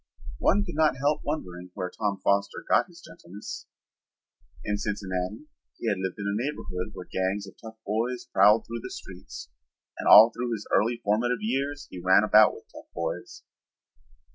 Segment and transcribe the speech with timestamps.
[0.39, 3.67] One could not help wondering where Tom Foster got his gentleness.
[4.65, 5.45] In Cincinnati
[5.77, 9.51] he had lived in a neighborhood where gangs of tough boys prowled through the streets,
[9.99, 13.43] and all through his early formative years he ran about with tough boys.